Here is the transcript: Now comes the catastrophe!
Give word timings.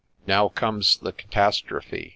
Now 0.25 0.49
comes 0.49 0.97
the 0.97 1.11
catastrophe! 1.11 2.09